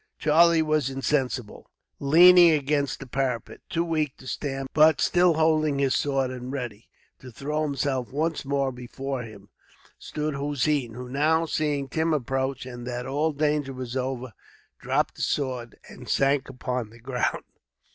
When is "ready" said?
6.51-6.89